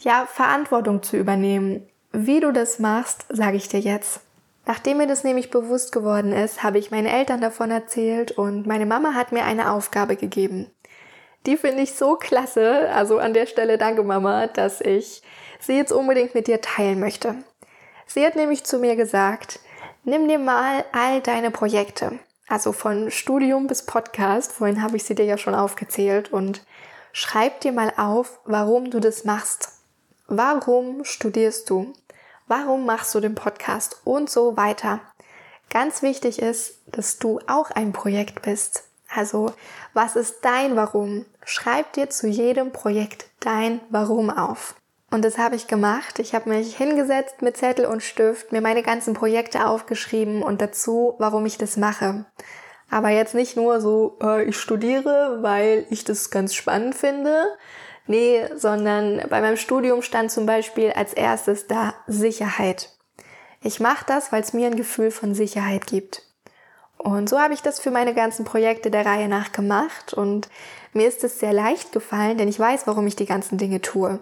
ja, 0.00 0.26
Verantwortung 0.26 1.02
zu 1.02 1.16
übernehmen. 1.16 1.86
Wie 2.12 2.40
du 2.40 2.52
das 2.52 2.78
machst, 2.78 3.26
sage 3.28 3.56
ich 3.56 3.68
dir 3.68 3.80
jetzt. 3.80 4.20
Nachdem 4.66 4.98
mir 4.98 5.06
das 5.06 5.24
nämlich 5.24 5.50
bewusst 5.50 5.92
geworden 5.92 6.32
ist, 6.32 6.62
habe 6.62 6.78
ich 6.78 6.90
meinen 6.90 7.06
Eltern 7.06 7.40
davon 7.40 7.70
erzählt 7.70 8.32
und 8.32 8.66
meine 8.66 8.86
Mama 8.86 9.14
hat 9.14 9.32
mir 9.32 9.44
eine 9.44 9.72
Aufgabe 9.72 10.16
gegeben. 10.16 10.70
Die 11.46 11.56
finde 11.56 11.82
ich 11.82 11.94
so 11.94 12.16
klasse, 12.16 12.90
also 12.92 13.18
an 13.18 13.32
der 13.32 13.46
Stelle 13.46 13.78
danke 13.78 14.02
Mama, 14.02 14.46
dass 14.46 14.80
ich 14.80 15.22
sie 15.60 15.76
jetzt 15.76 15.92
unbedingt 15.92 16.34
mit 16.34 16.48
dir 16.48 16.60
teilen 16.60 17.00
möchte. 17.00 17.36
Sie 18.06 18.24
hat 18.26 18.36
nämlich 18.36 18.64
zu 18.64 18.78
mir 18.78 18.96
gesagt, 18.96 19.60
nimm 20.04 20.28
dir 20.28 20.38
mal 20.38 20.84
all 20.92 21.20
deine 21.22 21.50
Projekte, 21.50 22.18
also 22.48 22.72
von 22.72 23.10
Studium 23.10 23.66
bis 23.66 23.84
Podcast, 23.84 24.52
vorhin 24.52 24.82
habe 24.82 24.96
ich 24.96 25.04
sie 25.04 25.14
dir 25.14 25.24
ja 25.24 25.36
schon 25.36 25.54
aufgezählt 25.54 26.32
und 26.32 26.64
schreib 27.12 27.60
dir 27.60 27.72
mal 27.72 27.92
auf, 27.96 28.40
warum 28.44 28.90
du 28.90 29.00
das 29.00 29.24
machst. 29.24 29.72
Warum 30.26 31.04
studierst 31.04 31.68
du? 31.70 31.92
Warum 32.46 32.86
machst 32.86 33.14
du 33.14 33.20
den 33.20 33.34
Podcast? 33.34 34.00
Und 34.04 34.30
so 34.30 34.56
weiter. 34.56 35.00
Ganz 35.70 36.00
wichtig 36.02 36.38
ist, 36.38 36.80
dass 36.86 37.18
du 37.18 37.40
auch 37.46 37.70
ein 37.70 37.92
Projekt 37.92 38.42
bist. 38.42 38.84
Also, 39.14 39.52
was 39.92 40.16
ist 40.16 40.36
dein 40.42 40.76
Warum? 40.76 41.26
Schreib 41.44 41.92
dir 41.92 42.08
zu 42.08 42.26
jedem 42.26 42.72
Projekt 42.72 43.26
dein 43.40 43.80
Warum 43.90 44.30
auf. 44.30 44.74
Und 45.10 45.24
das 45.24 45.38
habe 45.38 45.56
ich 45.56 45.66
gemacht. 45.66 46.18
Ich 46.18 46.34
habe 46.34 46.50
mich 46.50 46.76
hingesetzt 46.76 47.40
mit 47.40 47.56
Zettel 47.56 47.86
und 47.86 48.02
Stift, 48.02 48.52
mir 48.52 48.60
meine 48.60 48.82
ganzen 48.82 49.14
Projekte 49.14 49.66
aufgeschrieben 49.66 50.42
und 50.42 50.60
dazu, 50.60 51.14
warum 51.18 51.46
ich 51.46 51.56
das 51.56 51.76
mache. 51.76 52.26
Aber 52.90 53.08
jetzt 53.10 53.34
nicht 53.34 53.56
nur 53.56 53.80
so, 53.80 54.18
äh, 54.22 54.44
ich 54.44 54.56
studiere, 54.56 55.38
weil 55.42 55.86
ich 55.90 56.04
das 56.04 56.30
ganz 56.30 56.54
spannend 56.54 56.94
finde. 56.94 57.46
Nee, 58.06 58.46
sondern 58.56 59.22
bei 59.28 59.40
meinem 59.40 59.58
Studium 59.58 60.00
stand 60.02 60.30
zum 60.30 60.46
Beispiel 60.46 60.92
als 60.92 61.12
erstes 61.12 61.66
da 61.66 61.94
Sicherheit. 62.06 62.90
Ich 63.60 63.80
mache 63.80 64.04
das, 64.06 64.32
weil 64.32 64.42
es 64.42 64.54
mir 64.54 64.66
ein 64.66 64.76
Gefühl 64.76 65.10
von 65.10 65.34
Sicherheit 65.34 65.86
gibt. 65.86 66.22
Und 66.96 67.28
so 67.28 67.38
habe 67.38 67.54
ich 67.54 67.62
das 67.62 67.80
für 67.80 67.90
meine 67.90 68.14
ganzen 68.14 68.44
Projekte 68.44 68.90
der 68.90 69.04
Reihe 69.06 69.28
nach 69.28 69.52
gemacht 69.52 70.14
und 70.14 70.48
mir 70.92 71.06
ist 71.06 71.22
es 71.22 71.38
sehr 71.38 71.52
leicht 71.52 71.92
gefallen, 71.92 72.38
denn 72.38 72.48
ich 72.48 72.58
weiß, 72.58 72.86
warum 72.86 73.06
ich 73.06 73.14
die 73.14 73.26
ganzen 73.26 73.58
Dinge 73.58 73.80
tue. 73.80 74.18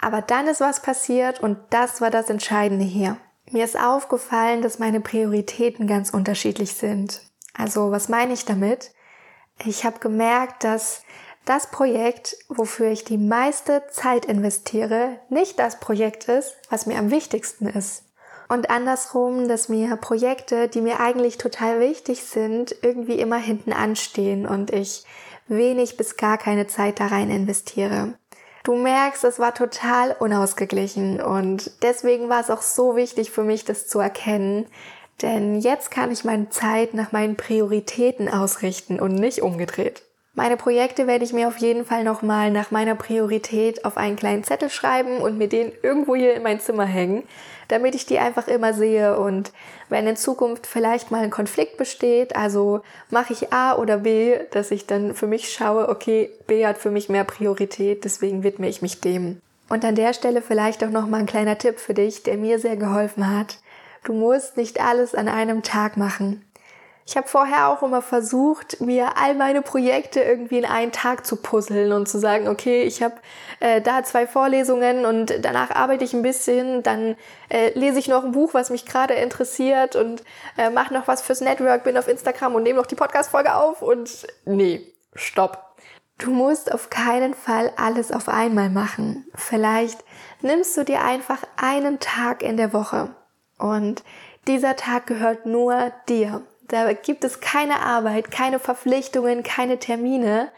Aber 0.00 0.22
dann 0.22 0.46
ist 0.48 0.60
was 0.60 0.82
passiert 0.82 1.40
und 1.40 1.58
das 1.70 2.00
war 2.00 2.10
das 2.10 2.30
Entscheidende 2.30 2.84
hier. 2.84 3.16
Mir 3.50 3.64
ist 3.64 3.78
aufgefallen, 3.78 4.62
dass 4.62 4.78
meine 4.78 5.00
Prioritäten 5.00 5.86
ganz 5.86 6.10
unterschiedlich 6.10 6.74
sind. 6.74 7.22
Also 7.52 7.90
was 7.90 8.08
meine 8.08 8.32
ich 8.32 8.44
damit? 8.44 8.92
Ich 9.64 9.84
habe 9.84 10.00
gemerkt, 10.00 10.64
dass 10.64 11.02
das 11.44 11.70
Projekt, 11.70 12.36
wofür 12.48 12.90
ich 12.90 13.04
die 13.04 13.18
meiste 13.18 13.82
Zeit 13.90 14.24
investiere, 14.24 15.20
nicht 15.28 15.58
das 15.58 15.78
Projekt 15.78 16.28
ist, 16.28 16.56
was 16.70 16.86
mir 16.86 16.98
am 16.98 17.10
wichtigsten 17.10 17.66
ist. 17.66 18.04
Und 18.48 18.70
andersrum, 18.70 19.48
dass 19.48 19.68
mir 19.68 19.96
Projekte, 19.96 20.68
die 20.68 20.80
mir 20.80 21.00
eigentlich 21.00 21.38
total 21.38 21.80
wichtig 21.80 22.24
sind, 22.24 22.74
irgendwie 22.82 23.18
immer 23.18 23.38
hinten 23.38 23.72
anstehen 23.72 24.46
und 24.46 24.72
ich 24.72 25.04
wenig 25.46 25.96
bis 25.96 26.16
gar 26.16 26.38
keine 26.38 26.66
Zeit 26.66 27.00
da 27.00 27.06
rein 27.06 27.30
investiere. 27.30 28.14
Du 28.64 28.74
merkst, 28.76 29.24
es 29.24 29.38
war 29.38 29.52
total 29.52 30.16
unausgeglichen 30.18 31.20
und 31.20 31.70
deswegen 31.82 32.30
war 32.30 32.40
es 32.40 32.48
auch 32.48 32.62
so 32.62 32.96
wichtig 32.96 33.30
für 33.30 33.44
mich, 33.44 33.66
das 33.66 33.86
zu 33.86 34.00
erkennen. 34.00 34.66
Denn 35.20 35.60
jetzt 35.60 35.90
kann 35.90 36.10
ich 36.10 36.24
meine 36.24 36.48
Zeit 36.48 36.94
nach 36.94 37.12
meinen 37.12 37.36
Prioritäten 37.36 38.26
ausrichten 38.26 38.98
und 38.98 39.14
nicht 39.16 39.42
umgedreht. 39.42 40.02
Meine 40.36 40.56
Projekte 40.56 41.06
werde 41.06 41.24
ich 41.24 41.32
mir 41.32 41.46
auf 41.46 41.58
jeden 41.58 41.84
Fall 41.84 42.02
nochmal 42.02 42.50
nach 42.50 42.72
meiner 42.72 42.96
Priorität 42.96 43.84
auf 43.84 43.96
einen 43.96 44.16
kleinen 44.16 44.42
Zettel 44.42 44.68
schreiben 44.68 45.18
und 45.18 45.38
mir 45.38 45.48
den 45.48 45.70
irgendwo 45.82 46.16
hier 46.16 46.34
in 46.34 46.42
mein 46.42 46.58
Zimmer 46.58 46.86
hängen, 46.86 47.22
damit 47.68 47.94
ich 47.94 48.04
die 48.04 48.18
einfach 48.18 48.48
immer 48.48 48.74
sehe 48.74 49.16
und 49.16 49.52
wenn 49.88 50.08
in 50.08 50.16
Zukunft 50.16 50.66
vielleicht 50.66 51.12
mal 51.12 51.22
ein 51.22 51.30
Konflikt 51.30 51.76
besteht, 51.76 52.34
also 52.34 52.80
mache 53.10 53.32
ich 53.32 53.52
A 53.52 53.76
oder 53.76 53.98
B, 53.98 54.36
dass 54.50 54.72
ich 54.72 54.86
dann 54.86 55.14
für 55.14 55.28
mich 55.28 55.52
schaue, 55.52 55.88
okay, 55.88 56.30
B 56.48 56.66
hat 56.66 56.78
für 56.78 56.90
mich 56.90 57.08
mehr 57.08 57.24
Priorität, 57.24 58.04
deswegen 58.04 58.42
widme 58.42 58.68
ich 58.68 58.82
mich 58.82 59.00
dem. 59.00 59.40
Und 59.68 59.84
an 59.84 59.94
der 59.94 60.14
Stelle 60.14 60.42
vielleicht 60.42 60.82
auch 60.82 60.90
noch 60.90 61.06
mal 61.06 61.20
ein 61.20 61.26
kleiner 61.26 61.58
Tipp 61.58 61.78
für 61.78 61.94
dich, 61.94 62.24
der 62.24 62.38
mir 62.38 62.58
sehr 62.58 62.76
geholfen 62.76 63.30
hat. 63.30 63.58
Du 64.02 64.12
musst 64.12 64.56
nicht 64.56 64.80
alles 64.80 65.14
an 65.14 65.28
einem 65.28 65.62
Tag 65.62 65.96
machen. 65.96 66.44
Ich 67.06 67.18
habe 67.18 67.28
vorher 67.28 67.68
auch 67.68 67.82
immer 67.82 68.00
versucht, 68.00 68.80
mir 68.80 69.18
all 69.18 69.34
meine 69.34 69.60
Projekte 69.60 70.20
irgendwie 70.20 70.56
in 70.56 70.64
einen 70.64 70.90
Tag 70.90 71.26
zu 71.26 71.36
puzzeln 71.36 71.92
und 71.92 72.08
zu 72.08 72.18
sagen, 72.18 72.48
okay, 72.48 72.82
ich 72.84 73.02
habe 73.02 73.16
äh, 73.60 73.82
da 73.82 74.02
zwei 74.04 74.26
Vorlesungen 74.26 75.04
und 75.04 75.34
danach 75.42 75.70
arbeite 75.70 76.02
ich 76.04 76.14
ein 76.14 76.22
bisschen, 76.22 76.82
dann 76.82 77.16
äh, 77.50 77.78
lese 77.78 77.98
ich 77.98 78.08
noch 78.08 78.24
ein 78.24 78.32
Buch, 78.32 78.54
was 78.54 78.70
mich 78.70 78.86
gerade 78.86 79.14
interessiert 79.14 79.96
und 79.96 80.22
äh, 80.56 80.70
mache 80.70 80.94
noch 80.94 81.06
was 81.06 81.20
fürs 81.20 81.42
Network, 81.42 81.84
bin 81.84 81.98
auf 81.98 82.08
Instagram 82.08 82.54
und 82.54 82.62
nehme 82.62 82.78
noch 82.78 82.86
die 82.86 82.94
Podcast-Folge 82.94 83.54
auf 83.54 83.82
und 83.82 84.26
nee, 84.46 84.94
stopp. 85.14 85.62
Du 86.16 86.30
musst 86.30 86.72
auf 86.72 86.88
keinen 86.88 87.34
Fall 87.34 87.72
alles 87.76 88.12
auf 88.12 88.28
einmal 88.28 88.70
machen. 88.70 89.26
Vielleicht 89.34 90.02
nimmst 90.40 90.74
du 90.76 90.84
dir 90.84 91.02
einfach 91.02 91.42
einen 91.56 91.98
Tag 91.98 92.42
in 92.42 92.56
der 92.56 92.72
Woche 92.72 93.14
und 93.58 94.04
dieser 94.46 94.76
Tag 94.76 95.06
gehört 95.06 95.44
nur 95.44 95.92
dir. 96.08 96.42
Da 96.68 96.92
gibt 96.92 97.24
es 97.24 97.40
keine 97.40 97.80
Arbeit, 97.80 98.30
keine 98.30 98.58
Verpflichtungen, 98.58 99.42
keine 99.42 99.78
Termine, 99.78 100.48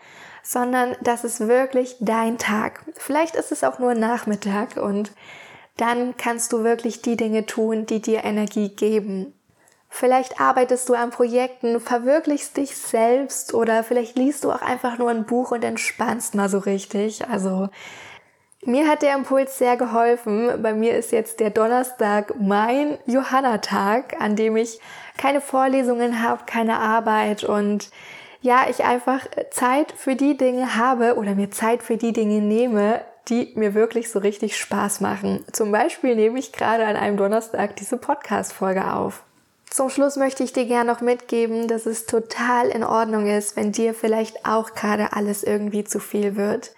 sondern 0.42 0.96
das 1.00 1.24
ist 1.24 1.40
wirklich 1.40 1.96
dein 2.00 2.38
Tag. 2.38 2.84
Vielleicht 2.94 3.34
ist 3.34 3.52
es 3.52 3.64
auch 3.64 3.78
nur 3.78 3.94
Nachmittag 3.94 4.76
und 4.76 5.12
dann 5.76 6.16
kannst 6.16 6.52
du 6.52 6.64
wirklich 6.64 7.02
die 7.02 7.16
Dinge 7.16 7.46
tun, 7.46 7.86
die 7.86 8.00
dir 8.00 8.24
Energie 8.24 8.68
geben. 8.68 9.34
Vielleicht 9.88 10.40
arbeitest 10.40 10.88
du 10.88 10.94
an 10.94 11.10
Projekten, 11.10 11.80
verwirklichst 11.80 12.56
dich 12.56 12.76
selbst 12.76 13.54
oder 13.54 13.82
vielleicht 13.82 14.16
liest 14.16 14.44
du 14.44 14.52
auch 14.52 14.62
einfach 14.62 14.98
nur 14.98 15.10
ein 15.10 15.24
Buch 15.24 15.52
und 15.52 15.64
entspannst 15.64 16.34
mal 16.34 16.48
so 16.48 16.58
richtig. 16.58 17.28
Also 17.28 17.68
mir 18.66 18.88
hat 18.88 19.02
der 19.02 19.14
Impuls 19.14 19.58
sehr 19.58 19.76
geholfen. 19.76 20.62
Bei 20.62 20.74
mir 20.74 20.96
ist 20.96 21.12
jetzt 21.12 21.40
der 21.40 21.50
Donnerstag 21.50 22.34
mein 22.40 22.98
Johanna-Tag, 23.06 24.20
an 24.20 24.36
dem 24.36 24.56
ich 24.56 24.80
keine 25.16 25.40
Vorlesungen 25.40 26.22
habe, 26.22 26.42
keine 26.46 26.78
Arbeit 26.78 27.44
und 27.44 27.90
ja, 28.42 28.66
ich 28.68 28.84
einfach 28.84 29.26
Zeit 29.50 29.92
für 29.92 30.14
die 30.14 30.36
Dinge 30.36 30.76
habe 30.76 31.16
oder 31.16 31.34
mir 31.34 31.50
Zeit 31.50 31.82
für 31.82 31.96
die 31.96 32.12
Dinge 32.12 32.40
nehme, 32.40 33.00
die 33.28 33.52
mir 33.56 33.74
wirklich 33.74 34.10
so 34.10 34.18
richtig 34.18 34.56
Spaß 34.56 35.00
machen. 35.00 35.44
Zum 35.52 35.72
Beispiel 35.72 36.14
nehme 36.14 36.38
ich 36.38 36.52
gerade 36.52 36.86
an 36.86 36.96
einem 36.96 37.16
Donnerstag 37.16 37.76
diese 37.76 37.96
Podcast-Folge 37.96 38.92
auf. 38.92 39.22
Zum 39.68 39.90
Schluss 39.90 40.16
möchte 40.16 40.44
ich 40.44 40.52
dir 40.52 40.64
gerne 40.64 40.92
noch 40.92 41.00
mitgeben, 41.00 41.66
dass 41.66 41.86
es 41.86 42.06
total 42.06 42.68
in 42.68 42.84
Ordnung 42.84 43.26
ist, 43.26 43.56
wenn 43.56 43.72
dir 43.72 43.94
vielleicht 43.94 44.46
auch 44.46 44.74
gerade 44.74 45.12
alles 45.12 45.42
irgendwie 45.42 45.84
zu 45.84 45.98
viel 45.98 46.36
wird. 46.36 46.72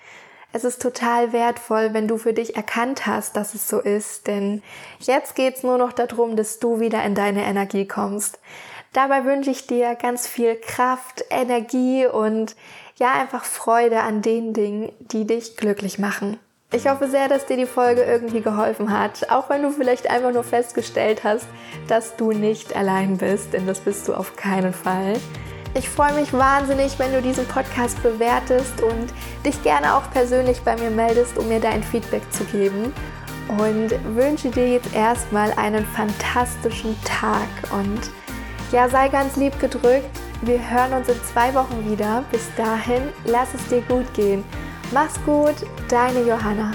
Es 0.52 0.64
ist 0.64 0.80
total 0.80 1.32
wertvoll, 1.32 1.92
wenn 1.92 2.08
du 2.08 2.16
für 2.16 2.32
dich 2.32 2.56
erkannt 2.56 3.06
hast, 3.06 3.36
dass 3.36 3.54
es 3.54 3.68
so 3.68 3.80
ist, 3.80 4.26
denn 4.26 4.62
jetzt 4.98 5.34
geht's 5.34 5.62
nur 5.62 5.76
noch 5.76 5.92
darum, 5.92 6.36
dass 6.36 6.58
du 6.58 6.80
wieder 6.80 7.04
in 7.04 7.14
deine 7.14 7.44
Energie 7.44 7.86
kommst. 7.86 8.38
Dabei 8.94 9.24
wünsche 9.24 9.50
ich 9.50 9.66
dir 9.66 9.94
ganz 9.94 10.26
viel 10.26 10.56
Kraft, 10.56 11.22
Energie 11.28 12.06
und 12.06 12.56
ja, 12.96 13.12
einfach 13.12 13.44
Freude 13.44 14.00
an 14.00 14.22
den 14.22 14.54
Dingen, 14.54 14.90
die 15.00 15.26
dich 15.26 15.58
glücklich 15.58 15.98
machen. 15.98 16.38
Ich 16.72 16.88
hoffe 16.88 17.08
sehr, 17.08 17.28
dass 17.28 17.46
dir 17.46 17.56
die 17.56 17.66
Folge 17.66 18.02
irgendwie 18.02 18.40
geholfen 18.40 18.90
hat, 18.98 19.30
auch 19.30 19.50
wenn 19.50 19.62
du 19.62 19.70
vielleicht 19.70 20.08
einfach 20.10 20.32
nur 20.32 20.44
festgestellt 20.44 21.24
hast, 21.24 21.46
dass 21.88 22.16
du 22.16 22.32
nicht 22.32 22.74
allein 22.74 23.18
bist, 23.18 23.52
denn 23.52 23.66
das 23.66 23.80
bist 23.80 24.08
du 24.08 24.14
auf 24.14 24.36
keinen 24.36 24.72
Fall. 24.72 25.14
Ich 25.78 25.88
freue 25.88 26.12
mich 26.14 26.32
wahnsinnig, 26.32 26.98
wenn 26.98 27.12
du 27.12 27.22
diesen 27.22 27.46
Podcast 27.46 28.02
bewertest 28.02 28.82
und 28.82 29.14
dich 29.46 29.62
gerne 29.62 29.94
auch 29.94 30.10
persönlich 30.10 30.60
bei 30.62 30.76
mir 30.76 30.90
meldest, 30.90 31.38
um 31.38 31.46
mir 31.46 31.60
dein 31.60 31.84
Feedback 31.84 32.22
zu 32.32 32.42
geben. 32.46 32.92
Und 33.46 33.90
wünsche 34.16 34.50
dir 34.50 34.68
jetzt 34.72 34.92
erstmal 34.92 35.52
einen 35.52 35.86
fantastischen 35.86 36.96
Tag 37.04 37.48
und 37.70 38.10
ja, 38.72 38.88
sei 38.88 39.08
ganz 39.08 39.36
lieb 39.36 39.58
gedrückt. 39.60 40.10
Wir 40.42 40.58
hören 40.68 40.94
uns 40.94 41.08
in 41.08 41.22
zwei 41.32 41.54
Wochen 41.54 41.88
wieder. 41.88 42.24
Bis 42.32 42.48
dahin, 42.56 43.02
lass 43.24 43.54
es 43.54 43.64
dir 43.68 43.80
gut 43.82 44.12
gehen. 44.14 44.42
Mach's 44.92 45.14
gut, 45.24 45.54
deine 45.88 46.22
Johanna. 46.22 46.72